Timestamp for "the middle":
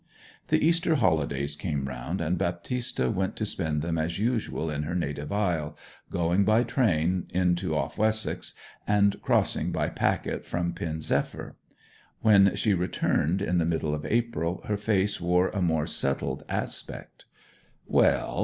13.59-13.93